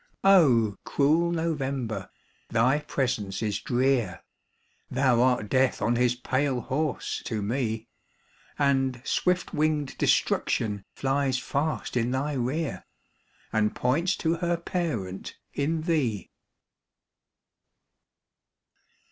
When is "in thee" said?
15.53-16.31